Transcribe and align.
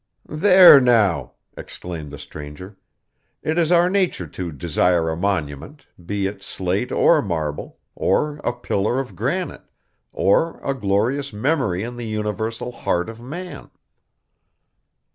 'There 0.27 0.79
now!' 0.81 1.33
exclaimed 1.55 2.09
the 2.09 2.17
stranger; 2.17 2.75
'it 3.43 3.59
is 3.59 3.71
our 3.71 3.87
nature 3.87 4.25
to 4.25 4.51
desire 4.51 5.11
a 5.11 5.15
monument, 5.15 5.85
be 6.03 6.25
it 6.25 6.41
slate 6.41 6.91
or 6.91 7.21
marble, 7.21 7.77
or 7.93 8.37
a 8.37 8.51
pillar 8.51 8.99
of 8.99 9.15
granite, 9.15 9.69
or 10.11 10.59
a 10.63 10.73
glorious 10.73 11.31
memory 11.31 11.83
in 11.83 11.97
the 11.97 12.07
universal 12.07 12.71
heart 12.71 13.09
of 13.09 13.21
man. 13.21 13.69